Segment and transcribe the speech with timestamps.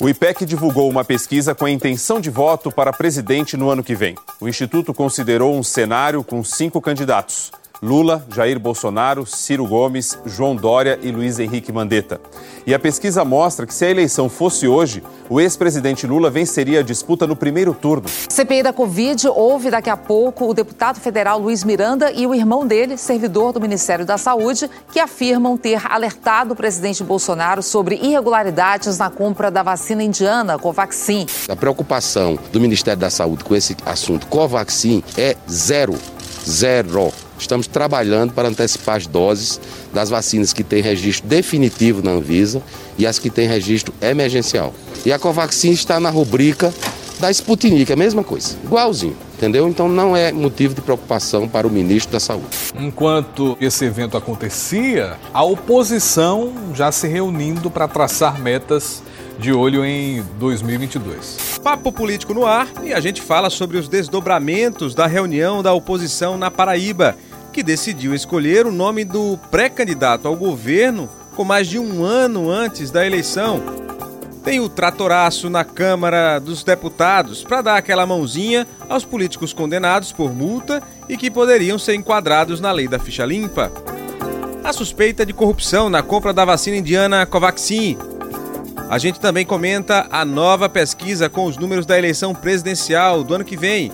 [0.00, 3.96] O IPEC divulgou uma pesquisa com a intenção de voto para presidente no ano que
[3.96, 4.14] vem.
[4.40, 7.50] O Instituto considerou um cenário com cinco candidatos.
[7.82, 12.20] Lula, Jair Bolsonaro, Ciro Gomes, João Dória e Luiz Henrique Mandetta.
[12.66, 16.82] E a pesquisa mostra que se a eleição fosse hoje, o ex-presidente Lula venceria a
[16.82, 18.08] disputa no primeiro turno.
[18.28, 22.66] CPI da Covid ouve daqui a pouco o deputado federal Luiz Miranda e o irmão
[22.66, 28.98] dele, servidor do Ministério da Saúde, que afirmam ter alertado o presidente Bolsonaro sobre irregularidades
[28.98, 31.26] na compra da vacina indiana Covaxin.
[31.48, 35.96] A preocupação do Ministério da Saúde com esse assunto Covaxin é zero.
[36.46, 37.27] Zero.
[37.38, 39.60] Estamos trabalhando para antecipar as doses
[39.92, 42.62] das vacinas que têm registro definitivo na Anvisa
[42.98, 44.74] e as que têm registro emergencial.
[45.06, 46.72] E a Covaxin está na rubrica
[47.18, 49.68] da Sputnik, é a mesma coisa, igualzinho, entendeu?
[49.68, 52.46] Então não é motivo de preocupação para o ministro da Saúde.
[52.78, 59.02] Enquanto esse evento acontecia, a oposição já se reunindo para traçar metas
[59.38, 61.58] de olho em 2022.
[61.62, 66.36] Papo político no ar e a gente fala sobre os desdobramentos da reunião da oposição
[66.36, 67.16] na Paraíba
[67.58, 72.88] que decidiu escolher o nome do pré-candidato ao governo com mais de um ano antes
[72.88, 73.60] da eleição.
[74.44, 80.32] Tem o tratoraço na Câmara dos Deputados para dar aquela mãozinha aos políticos condenados por
[80.32, 83.72] multa e que poderiam ser enquadrados na lei da ficha limpa.
[84.62, 87.98] A suspeita de corrupção na compra da vacina indiana Covaxin.
[88.88, 93.44] A gente também comenta a nova pesquisa com os números da eleição presidencial do ano
[93.44, 93.90] que vem.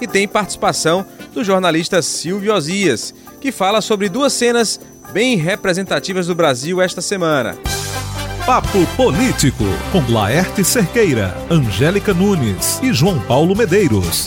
[0.00, 4.80] E tem participação do jornalista Silvio Osias, que fala sobre duas cenas
[5.12, 7.56] bem representativas do Brasil esta semana.
[8.46, 14.26] Papo Político, com Laerte Cerqueira, Angélica Nunes e João Paulo Medeiros.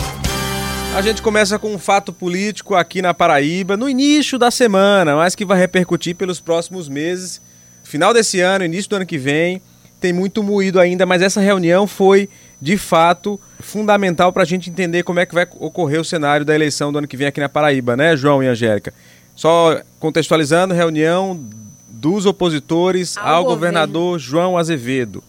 [0.95, 5.33] A gente começa com um fato político aqui na Paraíba, no início da semana, mas
[5.33, 7.41] que vai repercutir pelos próximos meses.
[7.83, 9.61] Final desse ano, início do ano que vem,
[9.99, 12.29] tem muito moído ainda, mas essa reunião foi
[12.61, 16.55] de fato fundamental para a gente entender como é que vai ocorrer o cenário da
[16.55, 18.93] eleição do ano que vem aqui na Paraíba, né, João e Angélica?
[19.35, 21.39] Só contextualizando, reunião
[21.87, 25.23] dos opositores ao, ao governador João Azevedo.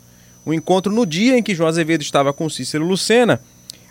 [0.47, 3.41] Um encontro no dia em que João Azevedo estava com Cícero Lucena,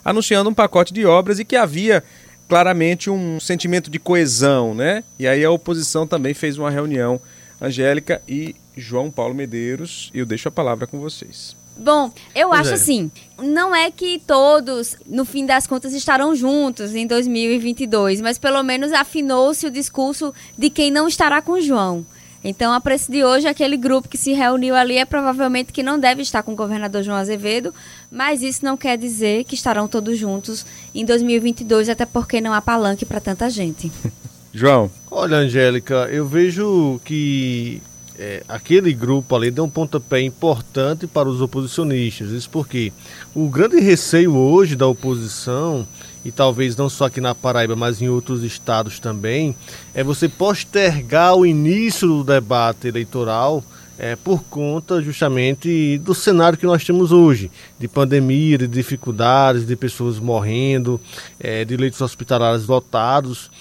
[0.05, 2.03] anunciando um pacote de obras e que havia
[2.47, 5.03] claramente um sentimento de coesão, né?
[5.17, 7.19] E aí a oposição também fez uma reunião,
[7.59, 11.55] Angélica e João Paulo Medeiros, e eu deixo a palavra com vocês.
[11.77, 12.73] Bom, eu pois acho é.
[12.73, 13.11] assim,
[13.41, 18.91] não é que todos, no fim das contas, estarão juntos em 2022, mas pelo menos
[18.93, 22.05] afinou-se o discurso de quem não estará com João.
[22.43, 25.97] Então, a preço de hoje, aquele grupo que se reuniu ali é provavelmente que não
[25.97, 27.73] deve estar com o governador João Azevedo,
[28.11, 32.61] mas isso não quer dizer que estarão todos juntos em 2022, até porque não há
[32.61, 33.89] palanque para tanta gente.
[34.53, 34.91] João.
[35.09, 37.81] Olha, Angélica, eu vejo que
[38.17, 42.29] é, aquele grupo ali deu um pontapé importante para os oposicionistas.
[42.31, 42.93] Isso porque
[43.33, 45.87] o grande receio hoje da oposição,
[46.23, 49.55] e talvez não só aqui na Paraíba, mas em outros estados também,
[49.93, 53.63] é você postergar o início do debate eleitoral
[53.97, 59.75] é, por conta justamente do cenário que nós temos hoje, de pandemia, de dificuldades, de
[59.75, 60.99] pessoas morrendo,
[61.39, 63.51] é, de leitos hospitalares lotados.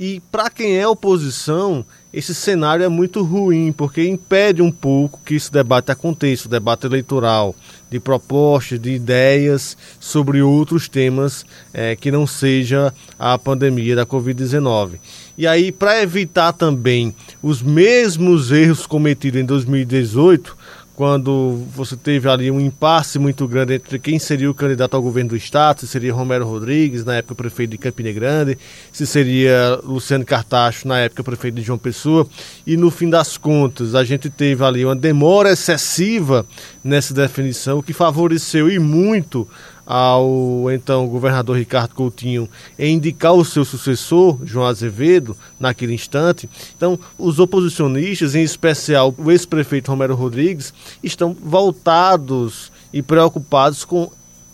[0.00, 5.34] E para quem é oposição, esse cenário é muito ruim, porque impede um pouco que
[5.34, 7.56] esse debate aconteça, o debate eleitoral,
[7.90, 14.92] de propostas, de ideias sobre outros temas é, que não seja a pandemia da Covid-19.
[15.38, 20.56] E aí, para evitar também os mesmos erros cometidos em 2018,
[21.02, 25.30] quando você teve ali um impasse muito grande entre quem seria o candidato ao governo
[25.30, 28.56] do estado, se seria Romero Rodrigues, na época prefeito de Campina Grande,
[28.92, 32.24] se seria Luciano Cartacho, na época prefeito de João Pessoa,
[32.64, 36.46] e no fim das contas a gente teve ali uma demora excessiva
[36.84, 39.48] nessa definição, que favoreceu e muito
[39.86, 42.48] ao então governador Ricardo Coutinho
[42.78, 46.48] em indicar o seu sucessor, João Azevedo, naquele instante.
[46.76, 50.72] Então, os oposicionistas, em especial o ex-prefeito Romero Rodrigues,
[51.02, 54.10] estão voltados e preocupados com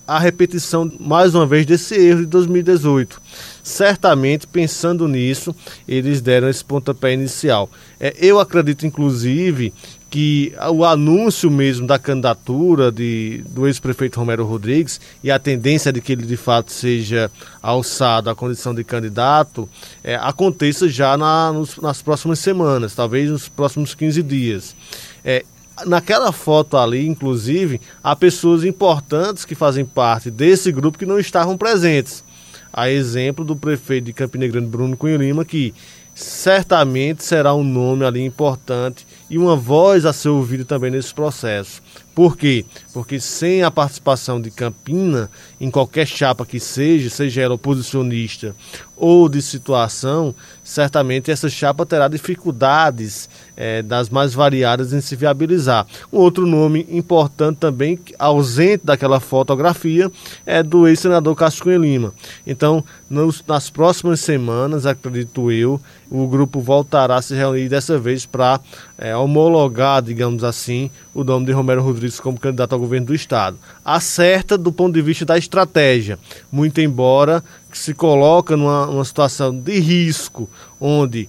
[0.08, 3.20] a repetição, mais uma vez, desse erro de 2018.
[3.62, 5.54] Certamente, pensando nisso,
[5.86, 7.69] eles deram esse pontapé inicial.
[8.00, 9.75] É, eu acredito, inclusive,
[10.10, 16.00] que o anúncio mesmo da candidatura de, do ex-prefeito Romero Rodrigues e a tendência de
[16.00, 17.31] que ele de fato seja
[17.62, 19.69] alçado à condição de candidato
[20.02, 24.75] é, aconteça já na, nos, nas próximas semanas, talvez nos próximos 15 dias.
[25.22, 25.44] É,
[25.87, 31.56] naquela foto ali, inclusive, há pessoas importantes que fazem parte desse grupo que não estavam
[31.56, 32.25] presentes.
[32.72, 35.75] A exemplo do prefeito de Campina Grande, Bruno Cunha Lima, que
[36.14, 41.82] certamente será um nome ali importante e uma voz a ser ouvida também nesse processo.
[42.18, 42.64] Por quê?
[42.98, 45.30] porque sem a participação de Campina
[45.60, 48.56] em qualquer chapa que seja, seja ela oposicionista
[48.96, 50.34] ou de situação,
[50.64, 55.86] certamente essa chapa terá dificuldades é, das mais variadas em se viabilizar.
[56.12, 60.10] Um outro nome importante também, ausente daquela fotografia,
[60.44, 62.12] é do ex-senador Cássio Lima.
[62.44, 65.80] Então, nos, nas próximas semanas, acredito eu,
[66.10, 68.58] o grupo voltará a se reunir dessa vez para
[68.98, 73.58] é, homologar, digamos assim, o nome de Romero Rodrigues como candidato ao governo do Estado.
[73.84, 76.16] Acerta do ponto de vista da estratégia,
[76.50, 77.42] muito embora
[77.72, 80.48] se coloca numa, numa situação de risco,
[80.80, 81.28] onde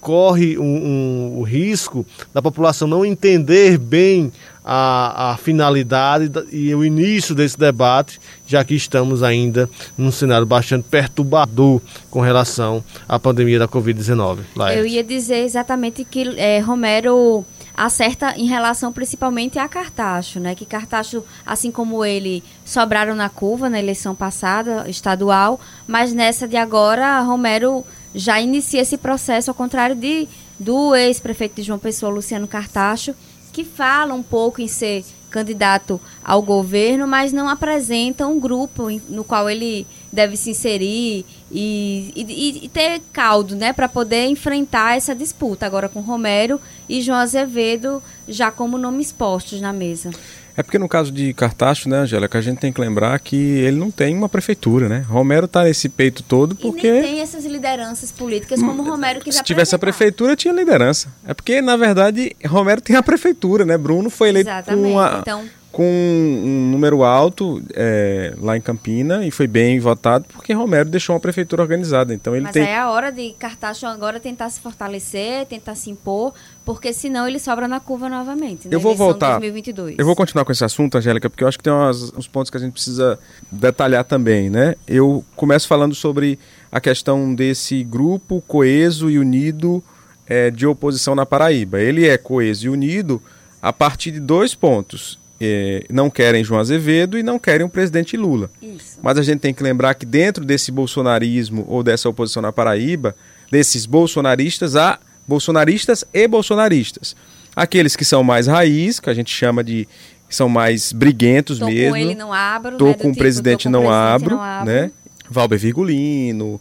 [0.00, 2.04] corre um, um, o risco
[2.34, 4.32] da população não entender bem
[4.64, 10.88] a, a finalidade e o início desse debate, já que estamos ainda num cenário bastante
[10.90, 11.80] perturbador
[12.10, 14.38] com relação à pandemia da Covid-19.
[14.76, 17.44] Eu ia dizer exatamente que é, Romero
[17.78, 20.54] acerta em relação principalmente a Cartacho, né?
[20.54, 26.56] Que Cartacho, assim como ele, sobraram na curva na eleição passada, estadual, mas nessa de
[26.56, 30.26] agora, Romero já inicia esse processo, ao contrário de,
[30.58, 33.14] do ex-prefeito de João Pessoa, Luciano Cartacho,
[33.52, 39.22] que fala um pouco em ser candidato ao governo, mas não apresenta um grupo no
[39.22, 45.14] qual ele deve se inserir e, e, e ter caldo, né, para poder enfrentar essa
[45.14, 50.10] disputa agora com Romero e João Azevedo já como nomes postos na mesa.
[50.58, 53.76] É porque no caso de Cartacho, né, Angélica, a gente tem que lembrar que ele
[53.76, 55.06] não tem uma prefeitura, né?
[55.08, 56.88] Romero está nesse peito todo porque...
[56.88, 61.14] E nem tem essas lideranças políticas como Romero que Se tivesse a prefeitura, tinha liderança.
[61.24, 63.78] É porque, na verdade, Romero tem a prefeitura, né?
[63.78, 64.82] Bruno foi eleito Exatamente.
[64.82, 65.18] com uma...
[65.20, 65.44] Então
[65.78, 71.14] com um número alto é, lá em Campina e foi bem votado porque Romero deixou
[71.14, 72.12] uma prefeitura organizada.
[72.12, 72.64] Então ele Mas tem...
[72.64, 76.34] é a hora de Cartacho agora tentar se fortalecer, tentar se impor,
[76.64, 78.66] porque senão ele sobra na curva novamente.
[78.68, 79.38] Eu vou voltar.
[79.38, 80.00] 2022.
[80.00, 82.50] Eu vou continuar com esse assunto, Angélica, porque eu acho que tem umas, uns pontos
[82.50, 83.16] que a gente precisa
[83.48, 84.74] detalhar também, né?
[84.84, 86.40] Eu começo falando sobre
[86.72, 89.80] a questão desse grupo coeso e unido
[90.26, 91.80] é, de oposição na Paraíba.
[91.80, 93.22] Ele é coeso e unido
[93.62, 98.16] a partir de dois pontos é, não querem João Azevedo e não querem o presidente
[98.16, 98.50] Lula.
[98.60, 98.98] Isso.
[99.02, 103.14] Mas a gente tem que lembrar que dentro desse bolsonarismo ou dessa oposição na Paraíba,
[103.50, 107.14] desses bolsonaristas, há bolsonaristas e bolsonaristas.
[107.54, 109.86] Aqueles que são mais raiz, que a gente chama de
[110.30, 111.90] são mais briguentos tô mesmo.
[111.90, 114.42] Com ele não abro, tô né, com o tipo, presidente, com não, presidente abro, não
[114.42, 114.90] abro, né?
[115.30, 116.60] Valber Virgulino,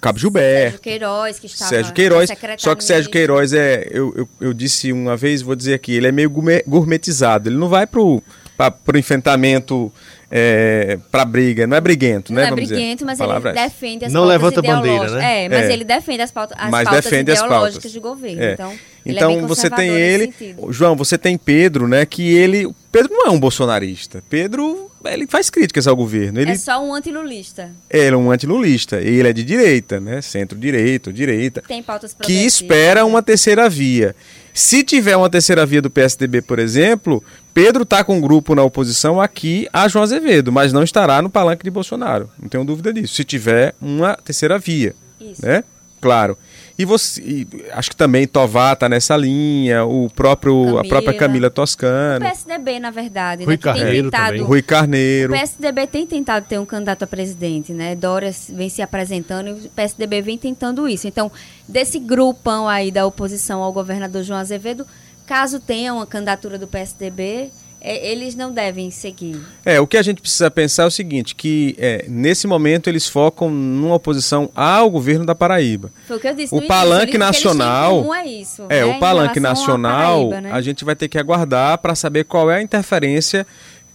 [0.00, 0.62] Cabo Gilberto.
[0.62, 2.30] Sérgio Queiroz, que estava Sérgio Queiroz.
[2.58, 3.86] Só que Sérgio Queiroz é.
[3.90, 6.30] Eu, eu, eu, disse uma vez, vou dizer aqui, ele é meio
[6.66, 7.48] gourmetizado.
[7.48, 8.22] Ele não vai pro,
[8.56, 9.92] pra, pro enfrentamento.
[10.30, 12.42] É, para briga, não é briguento, né?
[12.42, 15.44] Não é briguento, mas ele é defende as não pautas levanta bandeira, né?
[15.44, 15.72] É, mas é.
[15.72, 17.92] ele defende as pautas, as mas pautas defende ideológicas as pautas.
[17.92, 18.42] de governo.
[18.42, 18.52] É.
[18.52, 20.34] Então, então é você tem ele,
[20.68, 22.04] João, você tem Pedro, né?
[22.04, 24.22] Que ele, Pedro não é um bolsonarista.
[24.28, 26.40] Pedro ele faz críticas ao governo.
[26.40, 27.70] Ele, é só um antilulista.
[27.88, 29.00] Ele é um antilulista.
[29.00, 30.20] E ele é de direita, né?
[30.20, 31.62] Centro-direita, direita.
[31.66, 34.14] Tem pautas Que espera uma terceira via.
[34.52, 37.22] Se tiver uma terceira via do PSDB, por exemplo,
[37.54, 41.30] Pedro está com um grupo na oposição aqui a João Azevedo, mas não estará no
[41.30, 42.28] palanque de Bolsonaro.
[42.40, 43.14] Não tenho dúvida disso.
[43.14, 44.94] Se tiver uma terceira via.
[45.20, 45.44] Isso.
[45.44, 45.62] Né?
[46.00, 46.36] Claro.
[46.78, 50.80] E você, e acho que também Tovar tá nessa linha, o próprio Camila.
[50.80, 52.24] a própria Camila Toscano.
[52.24, 54.42] O PSDB, na verdade, Rui né, Carneiro tentado, também.
[54.42, 55.32] Rui Carneiro.
[55.34, 57.96] O PSDB tem tentado ter um candidato a presidente, né?
[57.96, 61.08] Dória vem se apresentando e o PSDB vem tentando isso.
[61.08, 61.32] Então,
[61.66, 64.86] desse grupão aí da oposição ao governador João Azevedo,
[65.26, 69.40] caso tenha uma candidatura do PSDB, é, eles não devem seguir.
[69.64, 73.08] É, o que a gente precisa pensar é o seguinte, que é, nesse momento eles
[73.08, 75.90] focam numa oposição ao governo da Paraíba.
[76.06, 76.54] Foi o que eu disse.
[76.54, 78.62] O palanque nacional é isso.
[78.68, 80.52] É, né, o palanque nacional, Paraíba, né?
[80.52, 83.46] a gente vai ter que aguardar para saber qual é a interferência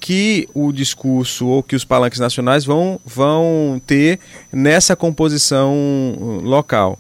[0.04, 4.20] que o discurso ou que os palanques nacionais vão, vão ter
[4.52, 5.74] nessa composição
[6.20, 7.00] uh, local.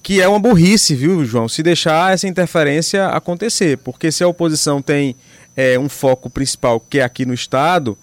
[0.00, 3.78] Que é uma burrice, viu, João, se deixar essa interferência acontecer.
[3.78, 5.16] Porque se a oposição tem
[5.60, 7.96] é, um foco principal, que é aqui no Estado,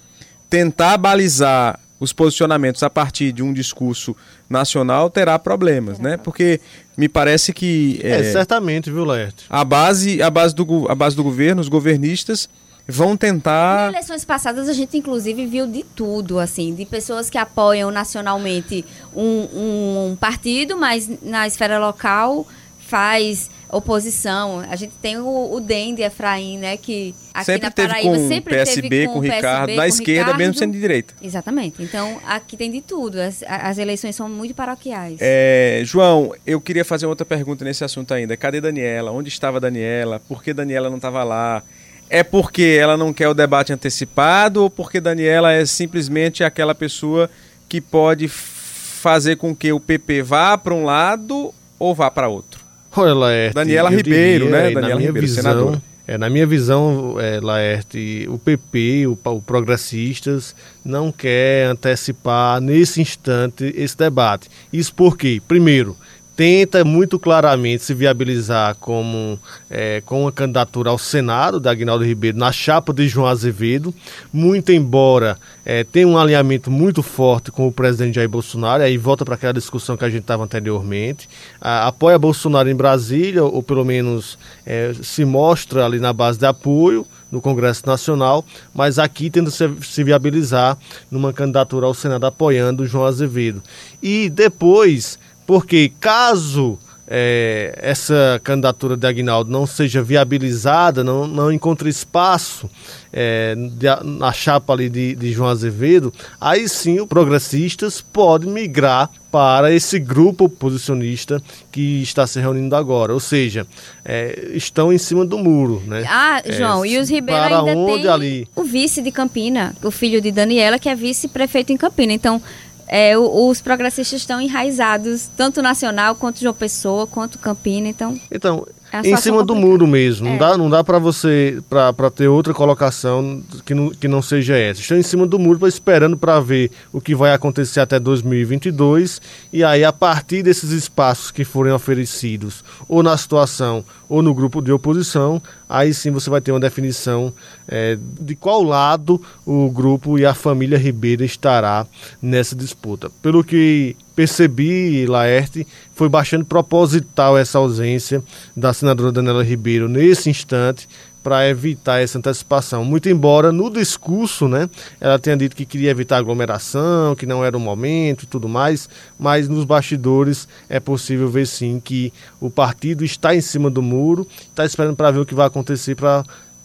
[0.49, 4.15] tentar balizar os posicionamentos a partir de um discurso
[4.47, 6.15] nacional terá problemas, né?
[6.15, 6.61] Porque
[6.95, 9.45] me parece que é, é certamente, viu, Laerte?
[9.49, 12.47] A base, a base do a base do governo, os governistas
[12.87, 13.87] vão tentar.
[13.87, 18.85] Em eleições passadas a gente inclusive viu de tudo, assim, de pessoas que apoiam nacionalmente
[19.15, 22.45] um, um partido, mas na esfera local
[22.87, 24.59] faz oposição.
[24.69, 28.27] A gente tem o, o Dende Efraim, né, que aqui sempre na Paraíba teve com
[28.27, 30.37] sempre PSB, teve com, com Ricardo, PSB, na com esquerda Ricardo.
[30.37, 31.13] mesmo sendo de direita.
[31.21, 31.83] Exatamente.
[31.83, 33.19] Então, aqui tem de tudo.
[33.19, 35.17] As, as eleições são muito paroquiais.
[35.19, 38.35] É, João, eu queria fazer outra pergunta nesse assunto ainda.
[38.37, 39.11] Cadê Daniela?
[39.11, 40.21] Onde estava Daniela?
[40.27, 41.63] Por que Daniela não estava lá?
[42.09, 47.29] é porque ela não quer o debate antecipado ou porque Daniela é simplesmente aquela pessoa
[47.67, 52.61] que pode fazer com que o PP vá para um lado ou vá para outro?
[52.95, 54.71] Olha, Laerte, Daniela Ribeiro, diria, né?
[54.71, 55.81] Daniela Ribeiro, visão, senadora.
[56.07, 63.01] É, na minha visão, é, Laerte, o PP, o, o Progressistas, não quer antecipar nesse
[63.01, 64.49] instante esse debate.
[64.71, 65.97] Isso porque, primeiro,
[66.37, 69.39] tenta muito claramente se viabilizar como
[69.71, 73.91] é, com uma candidatura ao Senado da Aguinaldo Ribeiro na chapa de João Azevedo,
[74.31, 79.25] muito embora é, tenha um alinhamento muito forte com o presidente Jair Bolsonaro, aí volta
[79.25, 81.27] para aquela discussão que a gente estava anteriormente,
[81.59, 86.45] a, apoia Bolsonaro em Brasília, ou pelo menos é, se mostra ali na base de
[86.45, 90.77] apoio, no Congresso Nacional, mas aqui tenta se, se viabilizar
[91.11, 93.61] numa candidatura ao Senado apoiando o João Azevedo.
[94.01, 96.77] E depois porque caso
[97.07, 102.69] é, essa candidatura de Aguinaldo não seja viabilizada, não, não encontre espaço
[103.13, 109.09] é, de, na chapa ali de, de, João Azevedo, aí sim o Progressistas pode migrar
[109.31, 113.13] para esse grupo oposicionista que está se reunindo agora.
[113.13, 113.65] Ou seja,
[114.03, 115.81] é, estão em cima do muro.
[115.85, 116.03] Né?
[116.09, 118.47] Ah, João, e os Ribeiro para ainda onde tem ali?
[118.55, 122.11] o vice de Campina, o filho de Daniela, que é vice-prefeito em Campina.
[122.11, 122.41] Então,
[122.87, 128.19] é, os progressistas estão enraizados, tanto nacional quanto João Pessoa, quanto Campina, então...
[128.31, 128.65] Então,
[129.03, 130.27] em cima do muro mesmo.
[130.27, 130.31] É.
[130.31, 134.55] Não dá, não dá para você para ter outra colocação que não, que não seja
[134.55, 134.81] essa.
[134.81, 139.63] Estão em cima do muro esperando para ver o que vai acontecer até 2022 e
[139.63, 144.71] aí a partir desses espaços que forem oferecidos ou na situação ou no grupo de
[144.71, 147.33] oposição, aí sim você vai ter uma definição
[147.67, 151.85] é, de qual lado o grupo e a família Ribeiro estará
[152.21, 153.11] nessa disputa.
[153.21, 158.23] Pelo que percebi, Laerte, foi bastante proposital essa ausência
[158.55, 160.89] da senadora Daniela Ribeiro nesse instante
[161.21, 162.83] para evitar essa antecipação.
[162.83, 164.67] Muito embora no discurso, né,
[164.99, 168.89] ela tenha dito que queria evitar aglomeração, que não era o momento e tudo mais,
[169.19, 174.27] mas nos bastidores é possível ver sim que o partido está em cima do muro,
[174.49, 176.23] está esperando para ver o que vai acontecer para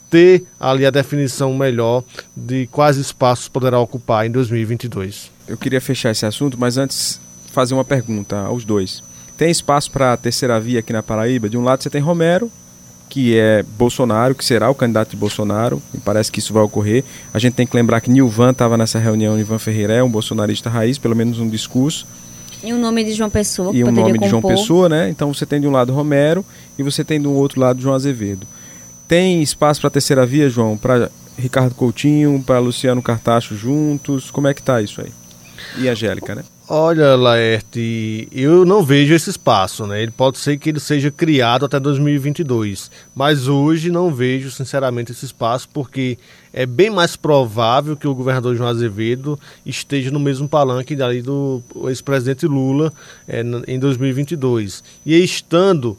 [0.08, 2.02] ter ali a definição melhor
[2.34, 5.30] de quais espaços poderá ocupar em 2022.
[5.46, 7.20] Eu queria fechar esse assunto, mas antes
[7.52, 9.02] fazer uma pergunta aos dois.
[9.36, 11.48] Tem espaço para a terceira via aqui na Paraíba?
[11.48, 12.50] De um lado você tem Romero,
[13.08, 17.04] que é Bolsonaro, que será o candidato de Bolsonaro, e parece que isso vai ocorrer.
[17.32, 20.70] A gente tem que lembrar que Nilvan estava nessa reunião, Nilvan Ferreira é um bolsonarista
[20.70, 22.06] raiz, pelo menos um discurso.
[22.62, 23.74] E o nome de João Pessoa.
[23.74, 24.18] E o nome compor.
[24.18, 25.10] de João Pessoa, né?
[25.10, 26.44] Então você tem de um lado Romero
[26.78, 28.46] e você tem do outro lado João Azevedo.
[29.08, 30.78] Tem espaço para a terceira via, João?
[30.78, 34.30] Para Ricardo Coutinho, para Luciano Cartacho juntos?
[34.30, 35.12] Como é que tá isso aí?
[35.78, 36.44] E a Angélica, né?
[36.74, 40.02] Olha, Laerte, eu não vejo esse espaço, né?
[40.02, 45.26] Ele pode ser que ele seja criado até 2022, mas hoje não vejo, sinceramente, esse
[45.26, 46.16] espaço, porque
[46.50, 51.62] é bem mais provável que o governador João Azevedo esteja no mesmo palanque dali do
[51.88, 52.90] ex-presidente Lula
[53.28, 54.82] é, em 2022.
[55.04, 55.94] E estando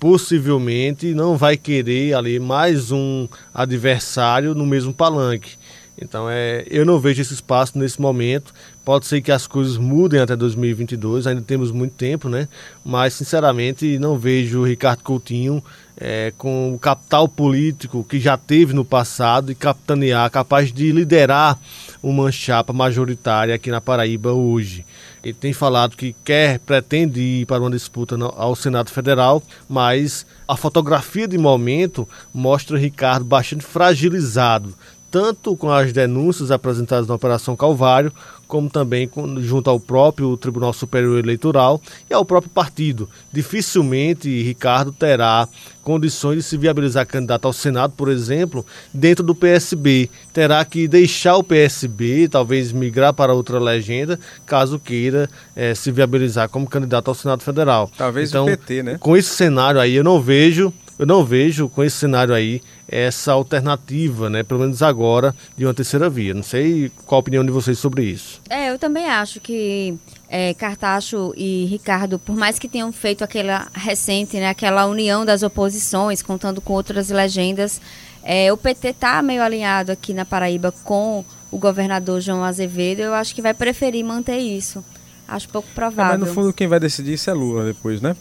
[0.00, 5.52] possivelmente não vai querer ali mais um adversário no mesmo palanque.
[5.98, 8.52] Então é, eu não vejo esse espaço nesse momento.
[8.84, 12.46] Pode ser que as coisas mudem até 2022, ainda temos muito tempo, né?
[12.84, 15.62] Mas sinceramente não vejo o Ricardo Coutinho
[15.98, 21.58] é, com o capital político que já teve no passado e capitanear, capaz de liderar
[22.02, 24.84] uma chapa majoritária aqui na Paraíba hoje.
[25.24, 30.56] Ele tem falado que quer, pretende ir para uma disputa ao Senado Federal, mas a
[30.56, 34.72] fotografia de momento mostra o Ricardo bastante fragilizado
[35.10, 38.12] tanto com as denúncias apresentadas na Operação Calvário,
[38.46, 43.08] como também com, junto ao próprio Tribunal Superior Eleitoral e ao próprio partido.
[43.32, 45.48] Dificilmente Ricardo terá
[45.82, 50.10] condições de se viabilizar candidato ao Senado, por exemplo, dentro do PSB.
[50.32, 56.48] Terá que deixar o PSB, talvez migrar para outra legenda, caso queira é, se viabilizar
[56.48, 57.90] como candidato ao Senado Federal.
[57.96, 58.96] Talvez então, o PT, né?
[58.98, 63.32] Com esse cenário aí, eu não vejo eu não vejo com esse cenário aí essa
[63.32, 66.32] alternativa, né, pelo menos agora, de uma terceira via.
[66.32, 68.40] Não sei qual a opinião de vocês sobre isso.
[68.48, 69.96] É, eu também acho que
[70.28, 75.42] é, Cartacho e Ricardo, por mais que tenham feito aquela recente, né, aquela união das
[75.42, 77.80] oposições, contando com outras legendas,
[78.22, 83.00] é, o PT está meio alinhado aqui na Paraíba com o governador João Azevedo.
[83.00, 84.84] Eu acho que vai preferir manter isso.
[85.28, 86.14] Acho pouco provável.
[86.14, 88.16] É, mas no fundo quem vai decidir isso é Lula depois, né?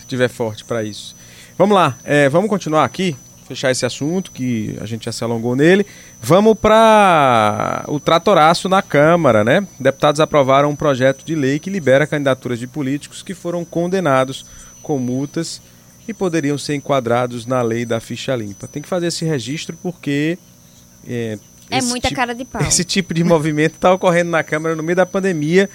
[0.00, 1.14] Se tiver forte para isso.
[1.56, 3.16] Vamos lá, é, vamos continuar aqui,
[3.46, 5.86] fechar esse assunto que a gente já se alongou nele.
[6.20, 9.66] Vamos para o tratoraço na Câmara, né?
[9.78, 14.44] Deputados aprovaram um projeto de lei que libera candidaturas de políticos que foram condenados
[14.82, 15.60] com multas
[16.06, 18.68] e poderiam ser enquadrados na lei da ficha limpa.
[18.68, 20.38] Tem que fazer esse registro porque.
[21.06, 21.38] É,
[21.70, 22.62] é muita tipo, cara de pau.
[22.66, 25.68] Esse tipo de movimento está ocorrendo na Câmara no meio da pandemia,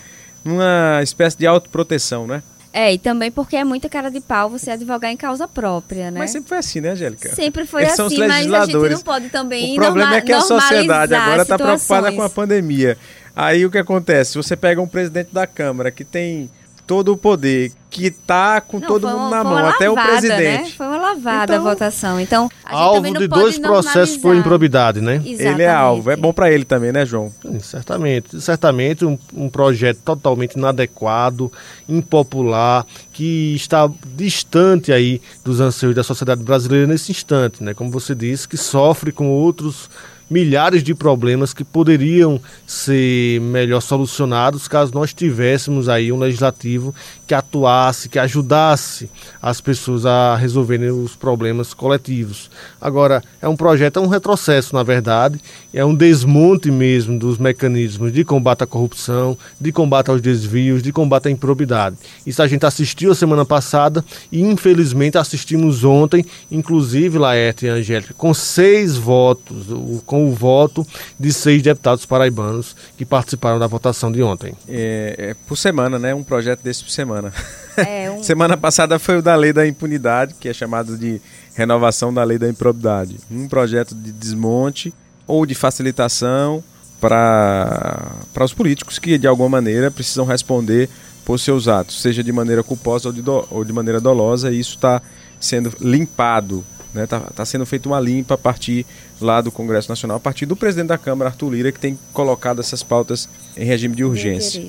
[0.43, 2.43] numa espécie de autoproteção, né?
[2.71, 6.19] É, e também porque é muita cara de pau você advogar em causa própria, né?
[6.19, 7.33] Mas sempre foi assim, né, Angélica?
[7.33, 10.41] Sempre foi Eles assim, mas a gente não pode também O problema é que a
[10.41, 12.97] sociedade agora está preocupada com a pandemia.
[13.35, 14.35] Aí o que acontece?
[14.35, 16.49] Você pega um presidente da Câmara que tem
[16.89, 20.03] todo o poder, que está com não, todo mundo na mão, lavada, até o né?
[20.03, 20.63] presidente.
[20.63, 20.73] Né?
[20.75, 22.19] Foi uma lavada então, a votação.
[22.19, 25.17] Então, a alvo de dois processos por improbidade, né?
[25.17, 25.43] Exatamente.
[25.43, 26.09] Ele é alvo.
[26.09, 27.31] É bom para ele também, né, João?
[27.43, 28.41] Sim, certamente.
[28.41, 31.51] Certamente um, um projeto totalmente inadequado,
[31.87, 37.75] impopular, que está distante aí dos anseios da sociedade brasileira nesse instante, né?
[37.75, 39.91] Como você disse, que sofre com outros
[40.29, 46.93] milhares de problemas que poderiam ser melhor solucionados caso nós tivéssemos aí um legislativo
[47.25, 49.09] que atuasse, que ajudasse
[49.41, 52.49] as pessoas a resolverem os problemas coletivos.
[52.81, 55.39] Agora, é um projeto, é um retrocesso, na verdade,
[55.73, 60.91] é um desmonte mesmo dos mecanismos de combate à corrupção, de combate aos desvios, de
[60.91, 61.95] combate à improbidade.
[62.25, 68.13] Isso a gente assistiu a semana passada e, infelizmente, assistimos ontem, inclusive, Laerte e Angélica,
[68.17, 69.67] com seis votos,
[70.05, 70.85] com com o voto
[71.17, 74.53] de seis deputados paraibanos que participaram da votação de ontem.
[74.67, 76.13] É, é por semana, né?
[76.13, 77.31] Um projeto desse por semana.
[77.77, 78.21] É, um...
[78.23, 81.21] semana passada foi o da lei da impunidade, que é chamado de
[81.55, 83.15] renovação da lei da improbidade.
[83.31, 84.93] Um projeto de desmonte
[85.25, 86.61] ou de facilitação
[86.99, 88.11] para
[88.41, 90.89] os políticos que, de alguma maneira, precisam responder
[91.23, 94.59] por seus atos, seja de maneira culposa ou de, do, ou de maneira dolosa, e
[94.59, 95.01] isso está
[95.39, 97.07] sendo limpado Está né?
[97.07, 98.85] Tá, tá sendo feita uma limpa a partir
[99.21, 102.59] lá do Congresso Nacional, a partir do presidente da Câmara, Arthur Lira, que tem colocado
[102.59, 104.63] essas pautas em regime de urgência.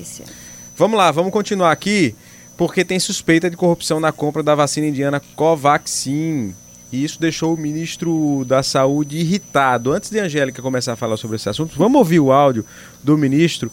[0.75, 2.15] Vamos lá, vamos continuar aqui,
[2.57, 6.53] porque tem suspeita de corrupção na compra da vacina indiana Covaxin.
[6.91, 9.93] E isso deixou o ministro da Saúde irritado.
[9.93, 12.65] Antes de Angélica começar a falar sobre esse assunto, vamos ouvir o áudio
[13.01, 13.71] do ministro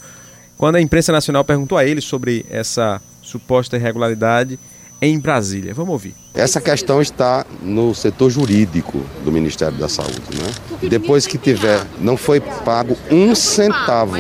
[0.57, 4.59] quando a imprensa nacional perguntou a ele sobre essa suposta irregularidade
[5.01, 5.73] em Brasília.
[5.75, 6.15] Vamos ouvir.
[6.35, 10.23] Essa questão está no setor jurídico do Ministério da Saúde.
[10.35, 10.89] Né?
[10.89, 14.17] Depois que tiver, não foi pago um centavo.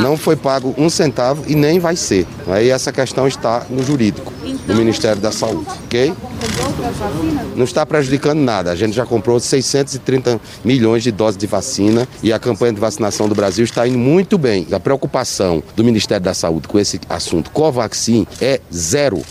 [0.00, 2.26] Não foi pago um centavo e nem vai ser.
[2.46, 4.32] Aí essa questão está no jurídico
[4.66, 6.12] do Ministério da Saúde, ok?
[7.56, 8.70] Não está prejudicando nada.
[8.70, 13.28] A gente já comprou 630 milhões de doses de vacina e a campanha de vacinação
[13.28, 14.66] do Brasil está indo muito bem.
[14.72, 19.22] A preocupação do Ministério da Saúde com esse assunto Covaxin é zero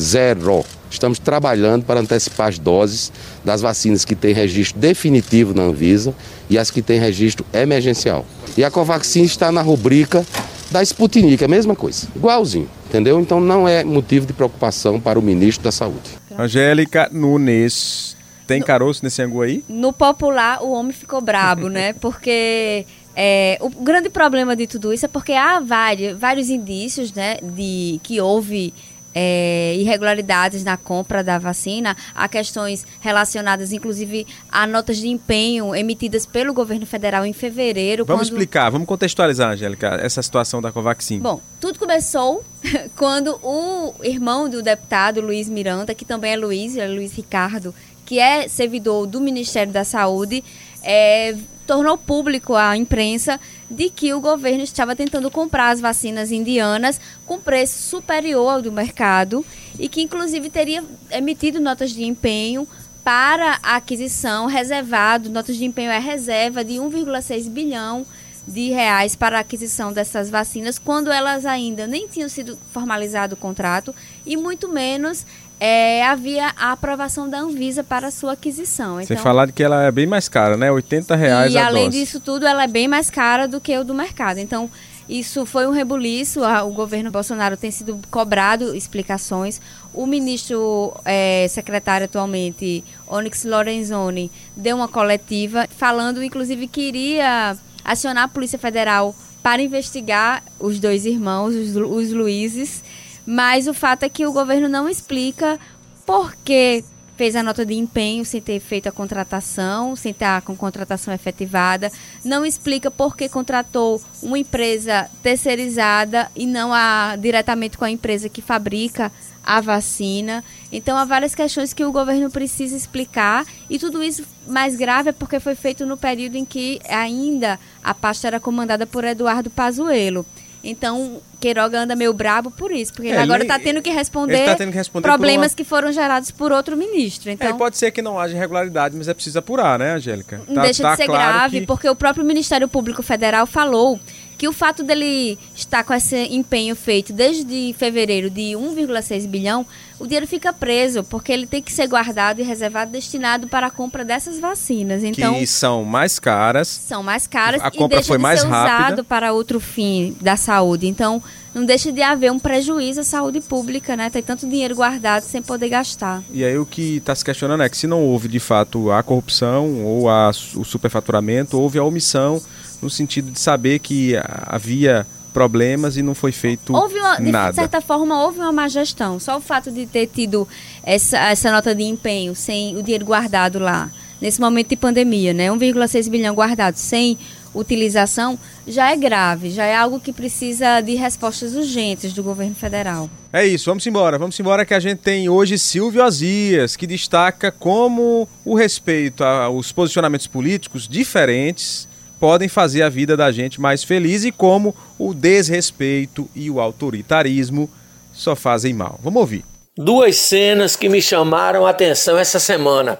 [0.00, 0.64] zero.
[0.90, 3.12] Estamos trabalhando para antecipar as doses
[3.44, 6.14] das vacinas que têm registro definitivo na Anvisa
[6.48, 8.24] e as que têm registro emergencial.
[8.56, 10.24] E a Covaxin está na rubrica
[10.70, 13.20] da Sputnik, é a mesma coisa, igualzinho, entendeu?
[13.20, 16.10] Então não é motivo de preocupação para o ministro da Saúde.
[16.38, 19.64] Angélica Nunes, tem caroço nesse angu aí?
[19.68, 21.92] No popular, o homem ficou brabo, né?
[22.00, 27.38] Porque é, o grande problema de tudo isso é porque há vários, vários indícios, né,
[27.42, 28.74] de que houve
[29.18, 36.26] é, irregularidades na compra da vacina, há questões relacionadas, inclusive, a notas de empenho emitidas
[36.26, 38.04] pelo governo federal em fevereiro.
[38.04, 38.32] Vamos quando...
[38.32, 41.20] explicar, vamos contextualizar, Angélica, essa situação da Covaxin.
[41.20, 42.44] Bom, tudo começou
[42.94, 47.74] quando o irmão do deputado Luiz Miranda, que também é Luiz, é Luiz Ricardo,
[48.04, 50.44] que é servidor do Ministério da Saúde,
[50.82, 51.34] é,
[51.66, 57.38] tornou público à imprensa de que o governo estava tentando comprar as vacinas indianas com
[57.38, 59.44] preço superior ao do mercado
[59.78, 62.66] e que inclusive teria emitido notas de empenho
[63.04, 68.06] para a aquisição reservado, notas de empenho é reserva de 1,6 bilhão
[68.46, 73.36] de reais para a aquisição dessas vacinas, quando elas ainda nem tinham sido formalizado o
[73.36, 75.26] contrato e muito menos
[75.58, 79.00] é, havia a aprovação da Anvisa para sua aquisição.
[79.00, 80.70] Então, Sem falar de que ela é bem mais cara, né?
[80.70, 81.98] 80 reais e, a além dose.
[81.98, 84.38] disso tudo, ela é bem mais cara do que o do mercado.
[84.38, 84.70] Então,
[85.08, 86.40] isso foi um rebuliço.
[86.42, 89.60] O governo Bolsonaro tem sido cobrado explicações.
[89.94, 98.24] O ministro é, secretário atualmente, Onyx Lorenzoni, deu uma coletiva falando, inclusive, que iria acionar
[98.24, 102.82] a Polícia Federal para investigar os dois irmãos, os, os Luizes
[103.26, 105.58] mas o fato é que o governo não explica
[106.06, 106.84] por que
[107.16, 111.90] fez a nota de empenho sem ter feito a contratação, sem estar com contratação efetivada,
[112.24, 118.28] não explica por que contratou uma empresa terceirizada e não a, diretamente com a empresa
[118.28, 119.10] que fabrica
[119.42, 120.44] a vacina.
[120.70, 125.12] Então há várias questões que o governo precisa explicar e tudo isso mais grave é
[125.12, 130.26] porque foi feito no período em que ainda a pasta era comandada por Eduardo Pazuello.
[130.68, 134.44] Então, Queiroga anda meio brabo por isso, porque é, ele agora está tendo que responder,
[134.44, 135.56] tá tendo que responder problemas uma...
[135.56, 137.30] que foram gerados por outro ministro.
[137.30, 140.40] Então, é, pode ser que não haja irregularidade, mas é preciso apurar, né, Angélica?
[140.52, 141.66] Tá, deixa tá de ser claro grave, que...
[141.66, 144.00] porque o próprio Ministério Público Federal falou
[144.38, 149.66] que o fato dele estar com esse empenho feito desde fevereiro de 1,6 bilhão,
[149.98, 153.70] o dinheiro fica preso, porque ele tem que ser guardado e reservado destinado para a
[153.70, 155.02] compra dessas vacinas.
[155.02, 156.68] Então, que são mais caras.
[156.68, 158.76] São mais caras a compra foi mais rápida.
[158.76, 160.86] usado para outro fim da saúde.
[160.86, 161.22] Então,
[161.54, 164.10] não deixa de haver um prejuízo à saúde pública, né?
[164.10, 166.22] Tem tanto dinheiro guardado sem poder gastar.
[166.30, 169.02] E aí o que está se questionando é que se não houve de fato a
[169.02, 172.42] corrupção ou a, o superfaturamento, houve a omissão
[172.80, 174.14] no sentido de saber que
[174.46, 177.50] havia problemas e não foi feito houve uma, nada.
[177.50, 179.20] De certa forma, houve uma má gestão.
[179.20, 180.48] Só o fato de ter tido
[180.82, 185.50] essa, essa nota de empenho sem o dinheiro guardado lá, nesse momento de pandemia, né?
[185.50, 187.18] 1,6 bilhão guardado sem
[187.54, 193.10] utilização, já é grave, já é algo que precisa de respostas urgentes do governo federal.
[193.30, 194.18] É isso, vamos embora.
[194.18, 199.70] Vamos embora que a gente tem hoje Silvio Azias, que destaca como o respeito aos
[199.70, 201.86] posicionamentos políticos diferentes
[202.18, 207.70] podem fazer a vida da gente mais feliz e como o desrespeito e o autoritarismo
[208.12, 208.98] só fazem mal.
[209.02, 209.44] Vamos ouvir.
[209.76, 212.98] Duas cenas que me chamaram a atenção essa semana.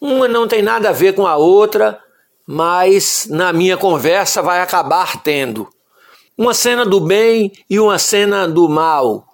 [0.00, 1.98] Uma não tem nada a ver com a outra,
[2.46, 5.68] mas na minha conversa vai acabar tendo.
[6.36, 9.26] Uma cena do bem e uma cena do mal.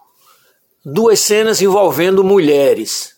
[0.84, 3.16] Duas cenas envolvendo mulheres.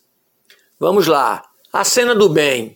[0.80, 1.42] Vamos lá.
[1.72, 2.74] A cena do bem.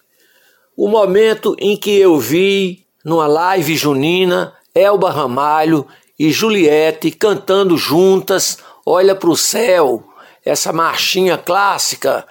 [0.77, 5.87] O momento em que eu vi numa live junina, Elba Ramalho
[6.19, 10.03] e Juliette cantando juntas Olha para o Céu,
[10.45, 12.27] essa marchinha clássica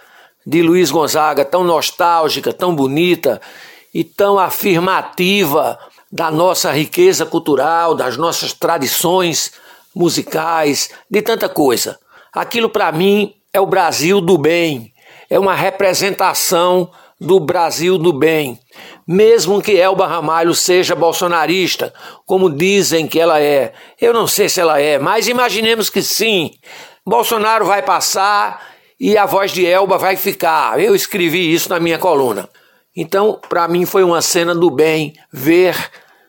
[0.45, 3.39] de Luiz Gonzaga, tão nostálgica, tão bonita
[3.93, 5.79] e tão afirmativa
[6.11, 9.53] da nossa riqueza cultural, das nossas tradições
[9.95, 11.97] musicais, de tanta coisa.
[12.33, 14.93] Aquilo para mim é o Brasil do bem,
[15.29, 18.59] é uma representação do Brasil do bem
[19.11, 21.93] mesmo que Elba Ramalho seja bolsonarista,
[22.25, 23.73] como dizem que ela é.
[23.99, 26.51] Eu não sei se ela é, mas imaginemos que sim.
[27.05, 28.65] Bolsonaro vai passar
[28.99, 30.79] e a voz de Elba vai ficar.
[30.79, 32.47] Eu escrevi isso na minha coluna.
[32.95, 35.75] Então, para mim foi uma cena do bem ver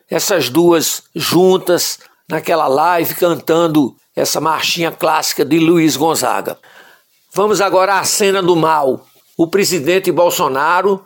[0.09, 6.57] essas duas juntas naquela live cantando essa marchinha clássica de Luiz Gonzaga.
[7.33, 9.05] Vamos agora à cena do mal.
[9.37, 11.03] O presidente Bolsonaro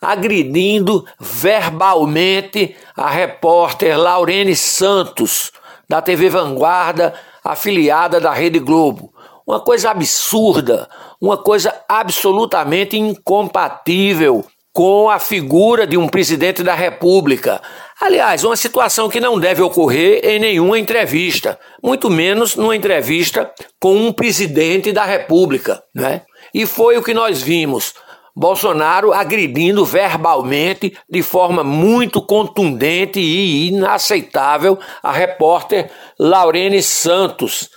[0.00, 5.52] agredindo verbalmente a repórter Laurene Santos,
[5.88, 9.12] da TV Vanguarda, afiliada da Rede Globo.
[9.46, 10.88] Uma coisa absurda,
[11.20, 17.60] uma coisa absolutamente incompatível com a figura de um presidente da República.
[18.00, 23.94] Aliás, uma situação que não deve ocorrer em nenhuma entrevista, muito menos numa entrevista com
[23.94, 25.82] um presidente da República.
[25.94, 26.22] Né?
[26.54, 27.94] E foi o que nós vimos.
[28.34, 37.68] Bolsonaro agredindo verbalmente, de forma muito contundente e inaceitável, a repórter Laurene Santos,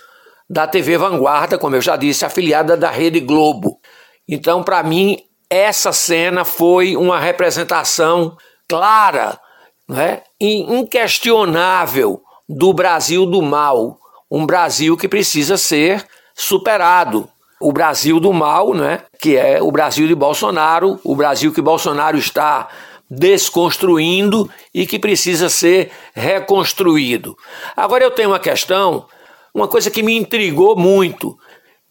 [0.48, 3.78] da TV Vanguarda, como eu já disse, afiliada da Rede Globo.
[4.28, 5.18] Então, para mim,
[5.50, 8.36] essa cena foi uma representação
[8.68, 9.38] clara
[9.88, 13.98] né, e inquestionável do Brasil do mal,
[14.30, 17.28] um Brasil que precisa ser superado,
[17.60, 19.00] o Brasil do mal, né?
[19.20, 22.68] que é o Brasil de Bolsonaro, o Brasil que Bolsonaro está
[23.08, 27.36] desconstruindo e que precisa ser reconstruído.
[27.76, 29.06] Agora eu tenho uma questão,
[29.54, 31.38] uma coisa que me intrigou muito,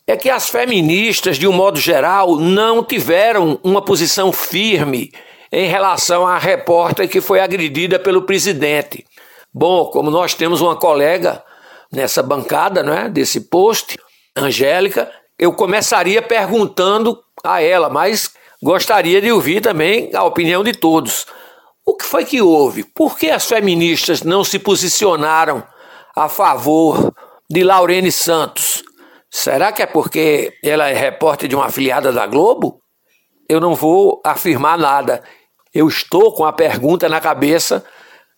[0.05, 5.11] é que as feministas, de um modo geral, não tiveram uma posição firme
[5.51, 9.05] em relação à repórter que foi agredida pelo presidente.
[9.53, 11.41] Bom, como nós temos uma colega
[11.91, 13.97] nessa bancada, né, desse post,
[14.35, 21.25] Angélica, eu começaria perguntando a ela, mas gostaria de ouvir também a opinião de todos.
[21.85, 22.83] O que foi que houve?
[22.83, 25.63] Por que as feministas não se posicionaram
[26.15, 27.13] a favor
[27.49, 28.83] de Laurene Santos?
[29.29, 32.79] Será que é porque ela é repórter de uma afiliada da Globo?
[33.49, 35.23] Eu não vou afirmar nada.
[35.73, 37.83] Eu estou com a pergunta na cabeça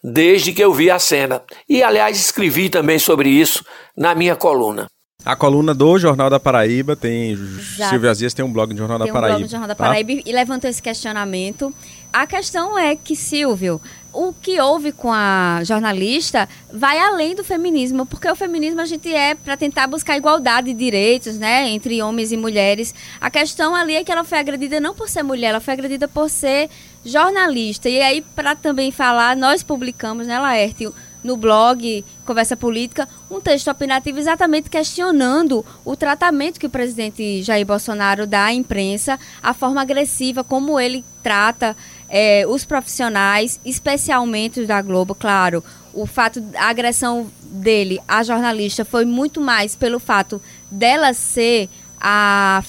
[0.02, 1.44] desde que eu vi a cena.
[1.68, 3.64] E, aliás, escrevi também sobre isso
[3.96, 4.88] na minha coluna.
[5.26, 7.32] A coluna do Jornal da Paraíba tem.
[7.32, 7.90] Exato.
[7.90, 9.38] Silvia Azias tem um blog no Jornal tem da Paraíba.
[9.38, 10.22] Um blog no Jornal da Paraíba tá?
[10.24, 11.74] e levantou esse questionamento.
[12.14, 13.82] A questão é que, Silvio,
[14.14, 19.14] o que houve com a jornalista vai além do feminismo, porque o feminismo a gente
[19.14, 22.96] é para tentar buscar igualdade de direitos, né, entre homens e mulheres.
[23.20, 26.08] A questão ali é que ela foi agredida não por ser mulher, ela foi agredida
[26.08, 26.70] por ser
[27.04, 27.90] jornalista.
[27.90, 30.88] E aí, para também falar, nós publicamos, né, Laerte,
[31.26, 37.66] no blog Conversa Política um texto opinativo exatamente questionando o tratamento que o presidente Jair
[37.66, 41.76] Bolsonaro dá à imprensa, a forma agressiva como ele trata
[42.08, 45.64] é, os profissionais, especialmente os da Globo, claro.
[45.92, 51.68] O fato da agressão dele à jornalista foi muito mais pelo fato dela ser
[52.00, 52.64] a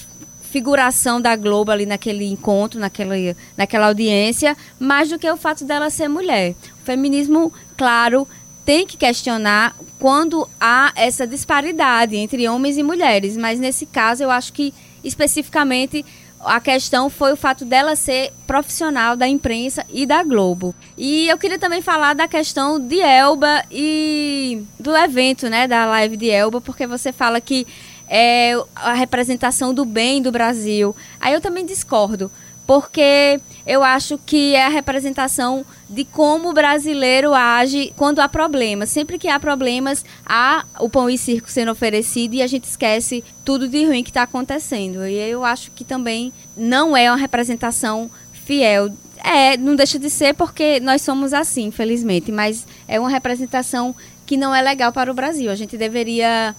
[0.47, 3.15] figuração da Globo ali naquele encontro, naquela,
[3.55, 6.55] naquela audiência, mais do que o fato dela ser mulher.
[6.81, 8.27] O feminismo, claro,
[8.67, 14.29] tem que questionar quando há essa disparidade entre homens e mulheres, mas nesse caso eu
[14.29, 16.05] acho que especificamente
[16.41, 20.75] a questão foi o fato dela ser profissional da imprensa e da Globo.
[20.97, 26.17] E eu queria também falar da questão de Elba e do evento, né, da live
[26.17, 27.65] de Elba, porque você fala que
[28.09, 30.93] é a representação do bem do Brasil.
[31.21, 32.29] Aí eu também discordo,
[32.67, 38.89] porque eu acho que é a representação de como o brasileiro age quando há problemas.
[38.89, 43.23] Sempre que há problemas, há o pão e circo sendo oferecido e a gente esquece
[43.45, 45.07] tudo de ruim que está acontecendo.
[45.07, 48.91] E eu acho que também não é uma representação fiel.
[49.23, 54.35] É, não deixa de ser porque nós somos assim, infelizmente, mas é uma representação que
[54.35, 55.49] não é legal para o Brasil.
[55.49, 56.53] A gente deveria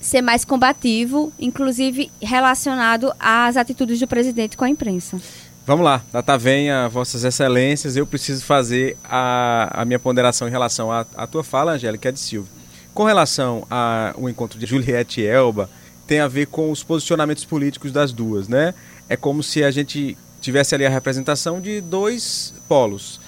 [0.00, 5.20] ser mais combativo, inclusive relacionado às atitudes do presidente com a imprensa.
[5.66, 7.96] Vamos lá, data venha, Vossas Excelências.
[7.96, 12.20] Eu preciso fazer a, a minha ponderação em relação à, tua fala, Angélica, é de
[12.20, 12.48] Silva.
[12.94, 15.68] Com relação ao encontro de Juliette e Elba,
[16.06, 18.74] tem a ver com os posicionamentos políticos das duas, né?
[19.08, 23.20] É como se a gente tivesse ali a representação de dois polos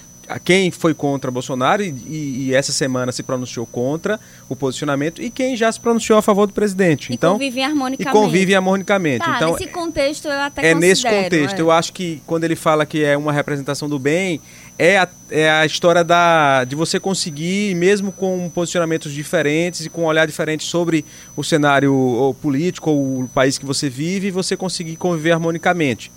[0.45, 5.31] quem foi contra Bolsonaro e, e, e, essa semana se pronunciou contra o posicionamento e
[5.31, 7.11] quem já se pronunciou a favor do presidente.
[7.11, 8.19] E então, convivem harmonicamente.
[8.19, 9.25] E convivem harmonicamente.
[9.25, 11.59] Tá, então, nesse contexto eu até É nesse contexto.
[11.59, 11.61] É.
[11.61, 14.41] Eu acho que quando ele fala que é uma representação do bem,
[14.79, 20.03] é a, é a história da, de você conseguir, mesmo com posicionamentos diferentes e com
[20.03, 21.05] um olhar diferente sobre
[21.37, 26.11] o cenário político ou o país que você vive, você conseguir conviver harmonicamente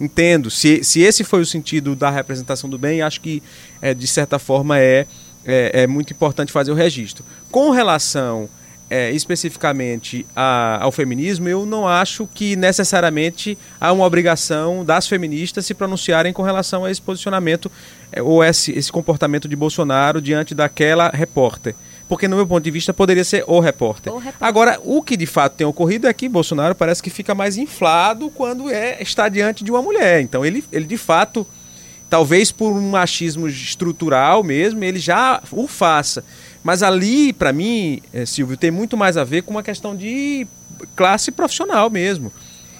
[0.00, 0.50] entendo.
[0.50, 3.42] Se, se esse foi o sentido da representação do bem, acho que,
[3.80, 5.06] é, de certa forma, é,
[5.44, 7.24] é, é, muito importante fazer o registro.
[7.50, 8.48] Com relação
[8.90, 15.66] é, especificamente a, ao feminismo, eu não acho que necessariamente há uma obrigação das feministas
[15.66, 17.70] se pronunciarem com relação a esse posicionamento
[18.10, 21.74] é, ou esse, esse comportamento de Bolsonaro diante daquela repórter
[22.08, 24.12] porque no meu ponto de vista poderia ser o repórter.
[24.12, 24.48] o repórter.
[24.48, 28.30] Agora, o que de fato tem ocorrido é que Bolsonaro parece que fica mais inflado
[28.30, 30.20] quando é está diante de uma mulher.
[30.20, 31.46] Então ele, ele de fato,
[32.08, 36.24] talvez por um machismo estrutural mesmo, ele já o faça.
[36.64, 40.46] Mas ali, para mim, é, Silvio, tem muito mais a ver com uma questão de
[40.96, 42.32] classe profissional mesmo.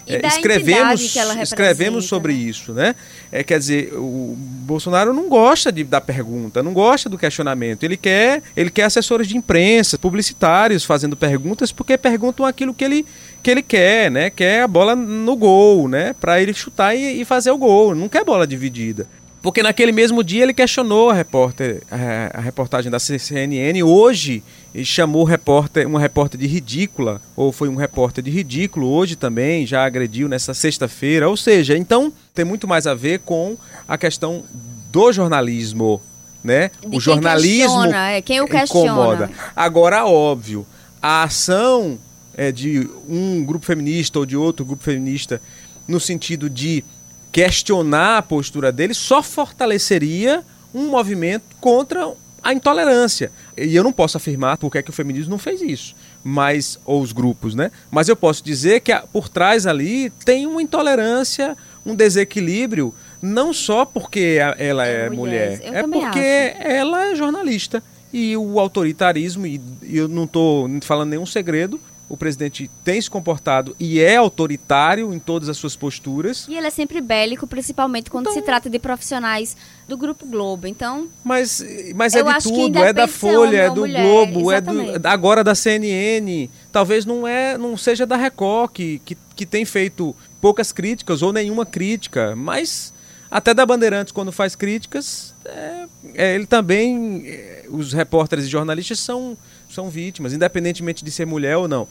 [0.08, 2.38] É, escrevemos, escrevemos sobre né?
[2.38, 2.94] isso, né?
[3.30, 7.84] É, quer dizer, o Bolsonaro não gosta de, da pergunta, não gosta do questionamento.
[7.84, 13.06] Ele quer, ele quer assessores de imprensa, publicitários fazendo perguntas, porque perguntam aquilo que ele,
[13.42, 14.30] que ele quer, né?
[14.30, 16.14] Quer a bola no gol, né?
[16.18, 17.94] Para ele chutar e, e fazer o gol.
[17.94, 19.06] Não quer bola dividida.
[19.40, 23.82] Porque naquele mesmo dia ele questionou a, repórter, a, a reportagem da CNN.
[23.82, 24.42] Hoje
[24.74, 28.88] ele chamou repórter, uma repórter de ridícula, ou foi um repórter de ridículo.
[28.88, 31.28] Hoje também já agrediu nessa sexta-feira.
[31.28, 34.44] Ou seja, então tem muito mais a ver com a questão
[34.92, 36.00] do jornalismo.
[36.44, 36.70] Né?
[36.86, 38.86] De o jornalismo questiona, é, quem o questiona.
[38.86, 39.30] incomoda.
[39.56, 40.66] Agora, óbvio,
[41.02, 41.98] a ação
[42.36, 45.42] é, de um grupo feminista ou de outro grupo feminista
[45.86, 46.84] no sentido de
[47.32, 52.08] questionar a postura dele só fortaleceria um movimento contra
[52.48, 53.30] a intolerância.
[53.56, 56.80] E eu não posso afirmar por que, é que o feminismo não fez isso, mas
[56.84, 57.70] ou os grupos, né?
[57.90, 63.84] Mas eu posso dizer que por trás ali tem uma intolerância, um desequilíbrio, não só
[63.84, 66.66] porque ela é, é mulher, é porque acho.
[66.66, 67.82] ela é jornalista.
[68.10, 73.76] E o autoritarismo, e eu não estou falando nenhum segredo, o presidente tem se comportado
[73.78, 76.46] e é autoritário em todas as suas posturas.
[76.48, 80.66] E ele é sempre bélico, principalmente quando então, se trata de profissionais do Grupo Globo.
[80.66, 81.08] Então.
[81.22, 81.62] Mas,
[81.94, 84.90] mas é de tudo, é da Folha, é do mulher, Globo, exatamente.
[84.90, 86.48] é do, agora da CNN.
[86.72, 91.32] Talvez não é, não seja da Record, que, que, que tem feito poucas críticas ou
[91.32, 92.92] nenhuma crítica, mas
[93.30, 97.24] até da Bandeirantes, quando faz críticas, é, é, ele também.
[97.26, 99.36] É, os repórteres e jornalistas são
[99.78, 101.86] são vítimas, independentemente de ser mulher ou não.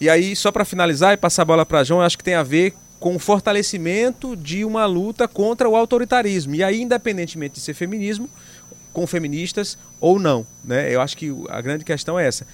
[0.00, 2.34] E aí, só para finalizar e passar a bola para João, eu acho que tem
[2.34, 6.54] a ver com o fortalecimento de uma luta contra o autoritarismo.
[6.54, 8.30] E aí, independentemente de ser feminismo,
[8.92, 10.46] com feministas ou não.
[10.62, 10.94] Né?
[10.94, 12.46] Eu acho que a grande questão é essa.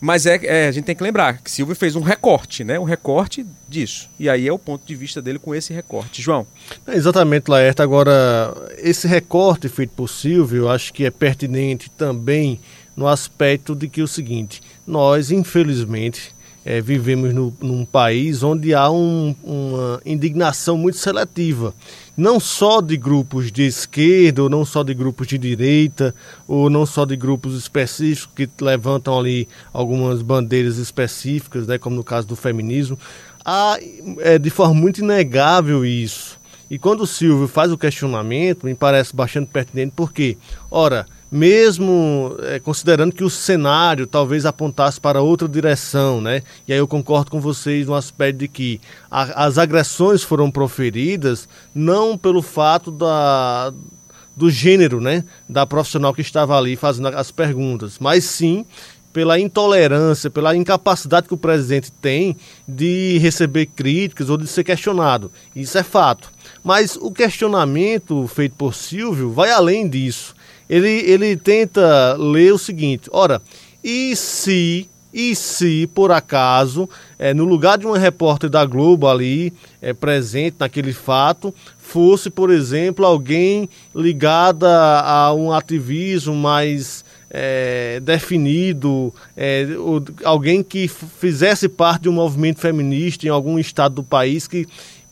[0.00, 2.78] Mas é, é, a gente tem que lembrar que Silvio fez um recorte, né?
[2.78, 4.10] Um recorte disso.
[4.18, 6.20] E aí é o ponto de vista dele com esse recorte.
[6.20, 6.44] João.
[6.88, 7.84] exatamente, Laerta.
[7.84, 12.60] Agora, esse recorte feito por Silvio, eu acho que é pertinente também
[12.96, 18.90] no aspecto de que o seguinte, nós, infelizmente, é, vivemos no, num país onde há
[18.90, 21.74] um, uma indignação muito seletiva,
[22.16, 26.14] não só de grupos de esquerda, ou não só de grupos de direita,
[26.48, 32.04] ou não só de grupos específicos que levantam ali algumas bandeiras específicas, né, como no
[32.04, 32.98] caso do feminismo.
[33.44, 33.78] Há
[34.20, 36.40] é, de forma muito inegável isso.
[36.70, 40.38] E quando o Silvio faz o questionamento, me parece bastante pertinente, porque,
[40.70, 46.42] ora, mesmo é, considerando que o cenário talvez apontasse para outra direção, né?
[46.68, 51.48] E aí eu concordo com vocês no aspecto de que a, as agressões foram proferidas
[51.74, 53.72] não pelo fato da,
[54.36, 55.24] do gênero, né?
[55.48, 58.64] Da profissional que estava ali fazendo as perguntas, mas sim
[59.12, 65.32] pela intolerância, pela incapacidade que o presidente tem de receber críticas ou de ser questionado.
[65.54, 66.30] Isso é fato.
[66.62, 70.32] Mas o questionamento feito por Silvio vai além disso
[70.68, 73.40] ele, ele tenta ler o seguinte: ora,
[73.82, 79.52] e se, e se por acaso, é, no lugar de uma repórter da Globo ali,
[79.80, 89.12] é, presente naquele fato, fosse, por exemplo, alguém ligada a um ativismo mais é, definido,
[89.36, 89.66] é,
[90.24, 94.66] alguém que fizesse parte de um movimento feminista em algum estado do país que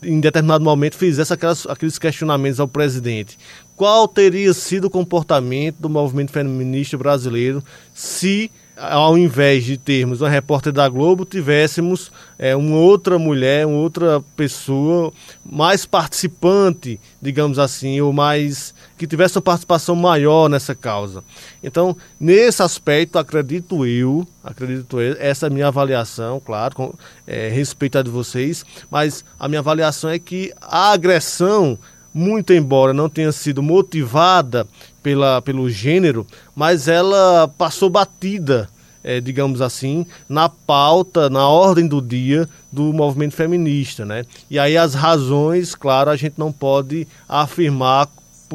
[0.05, 3.37] em determinado momento fizesse aquelas, aqueles questionamentos ao presidente.
[3.75, 7.63] Qual teria sido o comportamento do movimento feminista brasileiro
[7.93, 13.77] se ao invés de termos uma repórter da Globo, tivéssemos é, uma outra mulher, uma
[13.77, 15.13] outra pessoa
[15.45, 21.23] mais participante, digamos assim, ou mais que tivesse uma participação maior nessa causa.
[21.63, 26.93] Então, nesse aspecto, acredito eu, acredito eu, essa é a minha avaliação, claro, com,
[27.25, 31.77] é, respeito a de vocês, mas a minha avaliação é que a agressão
[32.13, 34.67] muito embora não tenha sido motivada
[35.01, 36.25] pela, pelo gênero,
[36.55, 38.69] mas ela passou batida,
[39.03, 44.25] é, digamos assim, na pauta, na ordem do dia do movimento feminista, né?
[44.49, 48.07] E aí as razões, claro, a gente não pode afirmar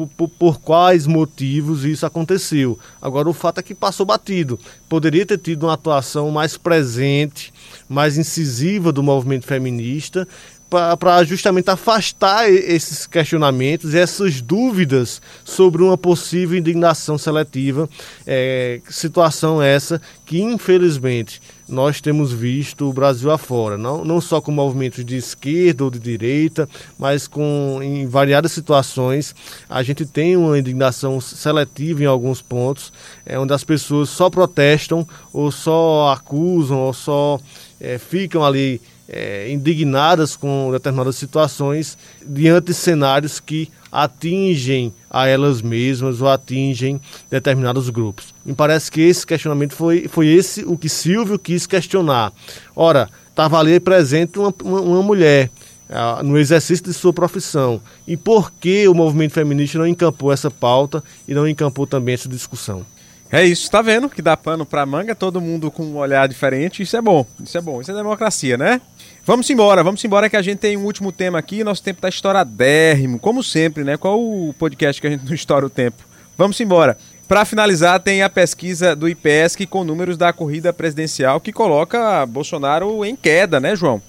[0.07, 2.77] por, por, por, quais motivos isso aconteceu.
[3.01, 4.59] Agora, o fato é que passou batido.
[4.87, 7.53] Poderia ter tido uma atuação mais presente,
[7.87, 10.27] mais incisiva do movimento feminista,
[10.69, 17.89] para justamente afastar esses questionamentos, essas dúvidas sobre uma possível indignação seletiva,
[18.25, 24.51] é, situação essa que infelizmente nós temos visto o Brasil afora, não, não só com
[24.51, 29.35] movimentos de esquerda ou de direita, mas com em variadas situações
[29.69, 32.91] a gente tem uma indignação seletiva em alguns pontos,
[33.25, 37.39] é, onde as pessoas só protestam ou só acusam ou só
[37.79, 45.61] é, ficam ali é, indignadas com determinadas situações diante de cenários que atingem a elas
[45.63, 48.35] mesmas ou atingem determinados grupos.
[48.49, 52.33] Me parece que esse questionamento foi, foi esse o que Silvio quis questionar.
[52.75, 55.51] Ora, estava ali presente uma, uma, uma mulher
[55.87, 57.79] ah, no exercício de sua profissão.
[58.07, 62.27] E por que o movimento feminista não encampou essa pauta e não encampou também essa
[62.27, 62.83] discussão?
[63.31, 64.09] É isso, tá vendo?
[64.09, 66.81] Que dá pano pra manga, todo mundo com um olhar diferente.
[66.81, 68.81] Isso é bom, isso é bom, isso é democracia, né?
[69.23, 71.63] Vamos embora, vamos embora que a gente tem um último tema aqui.
[71.63, 73.95] Nosso tempo tá estouradérrimo, como sempre, né?
[73.95, 76.09] Qual o podcast que a gente não estoura o tempo?
[76.35, 76.97] Vamos embora.
[77.29, 83.05] Para finalizar, tem a pesquisa do IPESC com números da corrida presidencial que coloca Bolsonaro
[83.05, 84.01] em queda, né, João?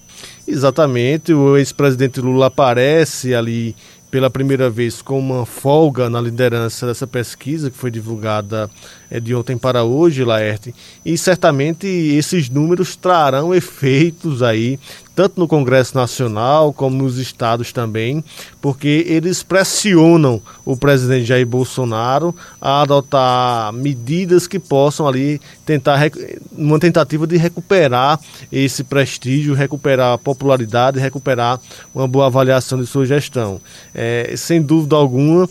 [0.48, 1.30] Exatamente.
[1.34, 3.76] O ex-presidente Lula aparece ali
[4.10, 8.70] pela primeira vez com uma folga na liderança dessa pesquisa que foi divulgada
[9.10, 14.80] é, de ontem para hoje, Laerte, e certamente esses números trarão efeitos aí
[15.14, 18.24] tanto no Congresso Nacional como nos estados também,
[18.60, 25.98] porque eles pressionam o presidente Jair Bolsonaro a adotar medidas que possam ali tentar
[26.52, 28.18] uma tentativa de recuperar
[28.50, 31.60] esse prestígio, recuperar a popularidade, recuperar
[31.94, 33.60] uma boa avaliação de sua gestão.
[33.94, 35.48] É, sem dúvida alguma,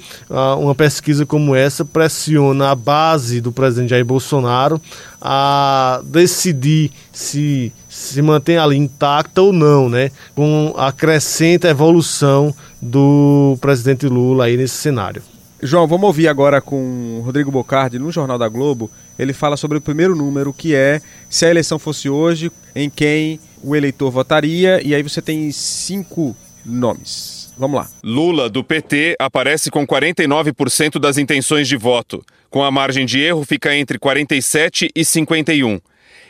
[0.58, 4.82] uma pesquisa como essa pressiona a base do presidente Jair Bolsonaro
[5.22, 10.10] a decidir se se mantém ali intacta ou não, né?
[10.34, 15.22] Com a crescente evolução do presidente Lula aí nesse cenário.
[15.62, 18.90] João, vamos ouvir agora com o Rodrigo Bocardi no Jornal da Globo.
[19.18, 23.38] Ele fala sobre o primeiro número, que é se a eleição fosse hoje, em quem
[23.62, 24.82] o eleitor votaria.
[24.82, 26.34] E aí você tem cinco
[26.66, 27.54] nomes.
[27.58, 27.90] Vamos lá.
[28.02, 32.24] Lula, do PT, aparece com 49% das intenções de voto.
[32.50, 35.82] Com a margem de erro, fica entre 47 e 51.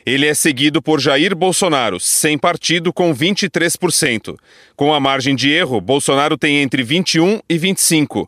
[0.05, 4.37] Ele é seguido por Jair Bolsonaro, sem partido, com 23%.
[4.75, 8.27] Com a margem de erro, Bolsonaro tem entre 21 e 25.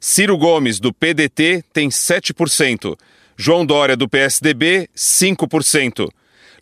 [0.00, 2.96] Ciro Gomes, do PDT, tem 7%.
[3.36, 6.08] João Dória, do PSDB, 5%.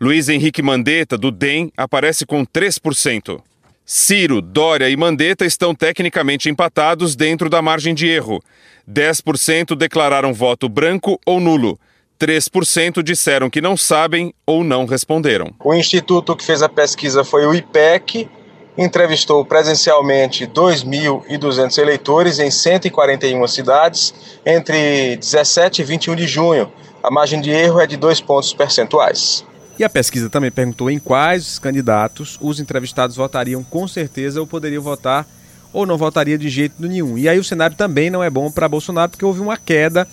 [0.00, 3.40] Luiz Henrique Mandetta, do DEM, aparece com 3%.
[3.84, 8.42] Ciro, Dória e Mandetta estão tecnicamente empatados dentro da margem de erro.
[8.88, 11.80] 10% declararam voto branco ou nulo.
[12.18, 15.52] 3% disseram que não sabem ou não responderam.
[15.62, 18.28] O instituto que fez a pesquisa foi o IPEC,
[18.76, 24.14] entrevistou presencialmente 2.200 eleitores em 141 cidades
[24.44, 26.72] entre 17 e 21 de junho.
[27.02, 29.44] A margem de erro é de 2 pontos percentuais.
[29.78, 34.82] E a pesquisa também perguntou em quais candidatos os entrevistados votariam com certeza ou poderiam
[34.82, 35.24] votar
[35.72, 37.16] ou não votaria de jeito nenhum.
[37.16, 40.08] E aí o cenário também não é bom para Bolsonaro porque houve uma queda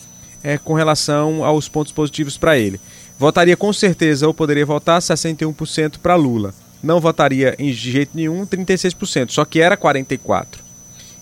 [0.45, 2.79] é, com relação aos pontos positivos para ele.
[3.17, 6.53] Votaria com certeza ou poderia votar 61% para Lula
[6.85, 10.45] não votaria em jeito nenhum 36%, só que era 44%.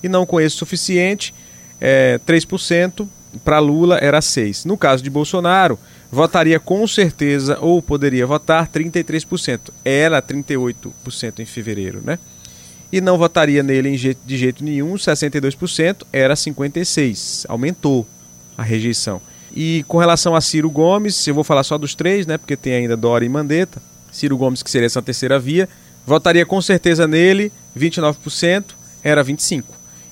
[0.04, 1.34] E não conheço o suficiente,
[1.80, 3.08] é, 3%,
[3.44, 4.66] para Lula era 6%.
[4.66, 5.80] No caso de Bolsonaro,
[6.12, 9.72] votaria com certeza ou poderia votar 33%.
[9.84, 12.20] Era 38% em fevereiro, né?
[12.92, 17.46] E não votaria nele de jeito nenhum, 62%, era 56%.
[17.48, 18.06] Aumentou
[18.58, 19.22] a rejeição.
[19.56, 22.38] E com relação a Ciro Gomes, eu vou falar só dos três, né?
[22.38, 23.82] Porque tem ainda Dória e Mandetta.
[24.12, 25.68] Ciro Gomes, que seria essa terceira via,
[26.06, 28.66] votaria com certeza nele, 29%,
[29.04, 29.64] era 25%.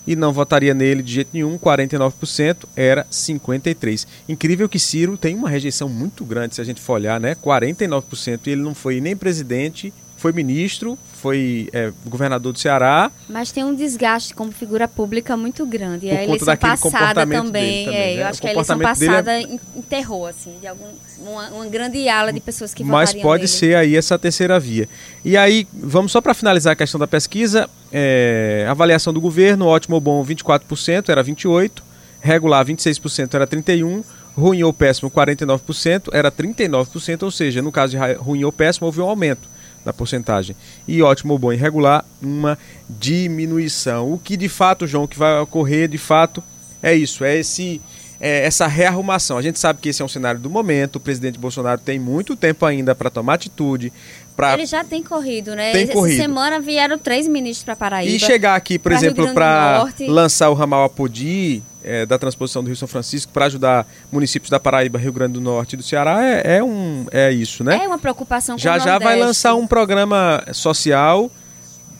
[0.06, 4.08] E não votaria nele de jeito nenhum, 49%, era 53%.
[4.28, 7.36] Incrível que Ciro tem uma rejeição muito grande, se a gente for olhar, né?
[7.36, 8.40] 49%.
[8.48, 13.12] E ele não foi nem presidente foi ministro, foi é, governador do Ceará.
[13.30, 16.08] Mas tem um desgaste como figura pública muito grande.
[16.08, 18.22] E a eleição passada também, também é, né?
[18.24, 19.44] eu acho que a eleição passada é...
[19.76, 20.88] enterrou, assim, de algum,
[21.20, 23.48] uma, uma, grande ala de pessoas que Mas pode nele.
[23.48, 24.90] ser aí essa terceira via.
[25.24, 29.96] E aí, vamos só para finalizar a questão da pesquisa, é, avaliação do governo, ótimo
[29.96, 31.84] ou bom 24%, era 28%,
[32.20, 34.04] regular 26%, era 31%,
[34.36, 39.02] ruim ou péssimo 49%, era 39%, ou seja, no caso de ruim ou péssimo houve
[39.02, 39.52] um aumento
[39.84, 40.56] da porcentagem.
[40.88, 42.58] E ótimo, bom e regular, uma
[42.90, 44.14] diminuição.
[44.14, 46.44] O que de fato, João, que vai ocorrer de fato
[46.82, 47.82] é isso, é esse
[48.22, 49.36] é essa rearrumação.
[49.36, 50.98] A gente sabe que esse é um cenário do momento.
[50.98, 53.92] O presidente Bolsonaro tem muito tempo ainda para tomar atitude.
[54.36, 54.54] Pra...
[54.54, 55.72] Ele já tem corrido, né?
[55.72, 56.18] Tem Essa corrido.
[56.18, 58.16] semana vieram três ministros para Paraíba.
[58.16, 62.76] E chegar aqui, por exemplo, para lançar o ramal Apodi, é, da transposição do Rio
[62.76, 66.58] São Francisco para ajudar municípios da Paraíba, Rio Grande do Norte e do Ceará é,
[66.58, 67.82] é, um, é isso, né?
[67.84, 71.32] É uma preocupação com Já já vai lançar um programa social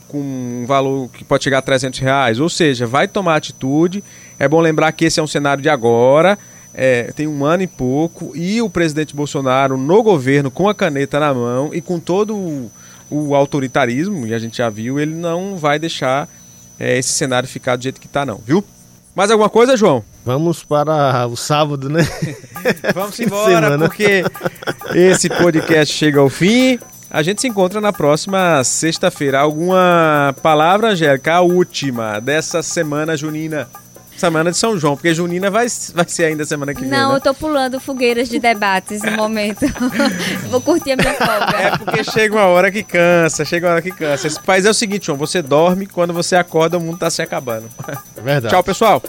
[0.08, 4.04] com um valor que pode chegar a 300 reais, ou seja, vai tomar atitude.
[4.38, 6.38] É bom lembrar que esse é um cenário de agora,
[6.74, 11.18] é, tem um ano e pouco, e o presidente Bolsonaro no governo com a caneta
[11.18, 12.72] na mão e com todo o,
[13.10, 16.28] o autoritarismo, e a gente já viu, ele não vai deixar
[16.78, 18.64] é, esse cenário ficar do jeito que está não, viu?
[19.16, 20.04] Mais alguma coisa, João?
[20.26, 22.08] Vamos para o sábado, né?
[22.96, 24.24] Vamos embora, porque
[24.94, 26.80] esse podcast chega ao fim.
[27.10, 29.40] A gente se encontra na próxima sexta-feira.
[29.40, 31.34] Alguma palavra, Angélica?
[31.34, 33.68] A última dessa semana junina.
[34.22, 35.66] Semana de São João, porque Junina vai,
[35.96, 36.90] vai ser ainda semana que vem.
[36.92, 37.16] Não, né?
[37.18, 39.66] eu tô pulando fogueiras de debates no momento.
[40.48, 41.58] Vou curtir a minha folga.
[41.58, 44.28] É porque chega uma hora que cansa, chega uma hora que cansa.
[44.28, 47.20] Esse país é o seguinte, João, você dorme, quando você acorda, o mundo tá se
[47.24, 47.68] acabando.
[48.16, 48.54] É verdade.
[48.54, 49.02] Tchau, pessoal.